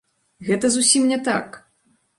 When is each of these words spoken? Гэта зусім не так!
Гэта 0.47 0.71
зусім 0.77 1.07
не 1.13 1.19
так! 1.31 1.65